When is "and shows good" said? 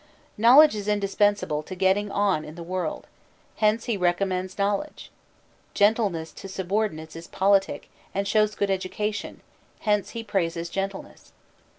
8.11-8.71